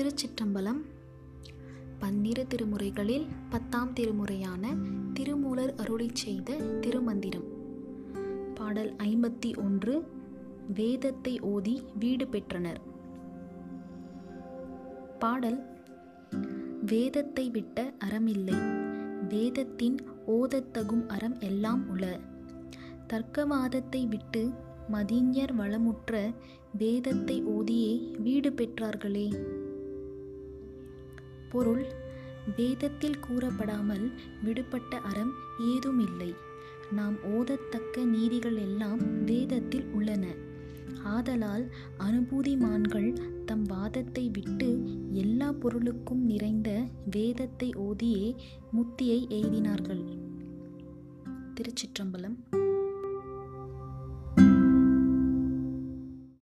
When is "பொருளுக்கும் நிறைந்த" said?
45.52-46.70